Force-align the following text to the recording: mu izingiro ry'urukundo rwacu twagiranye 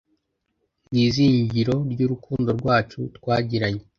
mu 0.91 0.97
izingiro 1.05 1.75
ry'urukundo 1.91 2.49
rwacu 2.59 2.99
twagiranye 3.17 3.83